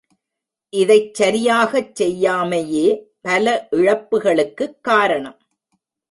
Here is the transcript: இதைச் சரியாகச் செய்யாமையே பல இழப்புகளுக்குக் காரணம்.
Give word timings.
இதைச் 0.73 1.13
சரியாகச் 1.13 2.01
செய்யாமையே 2.01 2.85
பல 3.21 3.67
இழப்புகளுக்குக் 3.71 4.79
காரணம். 4.81 5.37